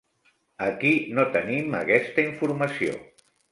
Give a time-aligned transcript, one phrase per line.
[0.67, 2.99] Aquí no tenim aquesta informació.